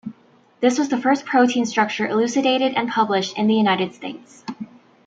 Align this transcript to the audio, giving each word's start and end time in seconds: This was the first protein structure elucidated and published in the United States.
This 0.61 0.79
was 0.79 0.89
the 0.89 0.97
first 0.99 1.25
protein 1.27 1.63
structure 1.63 2.07
elucidated 2.07 2.73
and 2.73 2.89
published 2.89 3.37
in 3.37 3.45
the 3.45 3.53
United 3.53 3.93
States. 3.93 4.43